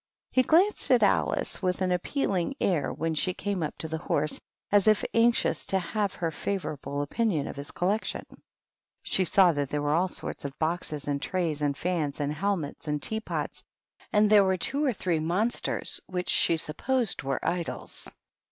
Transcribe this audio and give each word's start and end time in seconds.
He 0.31 0.41
glanced 0.41 0.89
at 0.89 1.03
Alice 1.03 1.61
with 1.61 1.79
an 1.79 1.91
appealing 1.91 2.55
air 2.59 2.91
when 2.91 3.13
she 3.13 3.35
came 3.35 3.61
up 3.61 3.77
to 3.77 3.87
the 3.87 3.99
horse, 3.99 4.39
as 4.71 4.87
if 4.87 5.05
anxious 5.13 5.63
to 5.67 5.77
have 5.77 6.15
her 6.15 6.31
favorable 6.31 7.03
opinion 7.03 7.45
of 7.47 7.55
his 7.55 7.69
collection. 7.69 8.25
106 8.31 8.31
THE 8.31 8.39
WHITE 8.41 9.01
KNIGHT. 9.05 9.15
She 9.21 9.25
saw 9.31 9.51
that 9.51 9.69
there 9.69 9.81
were 9.83 9.93
all 9.93 10.07
sorts 10.07 10.43
of 10.43 10.57
boxes, 10.57 11.07
and 11.07 11.21
trays, 11.21 11.61
and 11.61 11.77
fans, 11.77 12.19
and 12.19 12.33
helmets, 12.33 12.87
and 12.87 12.99
tea 12.99 13.19
pots, 13.19 13.63
and 14.11 14.27
there 14.27 14.43
were 14.43 14.57
two 14.57 14.83
or 14.83 14.91
three 14.91 15.19
monsters 15.19 16.01
which 16.07 16.29
she 16.29 16.57
supposed 16.57 17.21
were 17.21 17.37
idols. 17.47 18.09